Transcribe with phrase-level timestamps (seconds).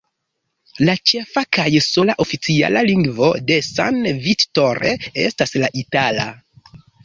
[0.87, 4.97] La ĉefa kaj sola oficiala lingvo de San Vittore
[5.29, 6.31] estas la itala.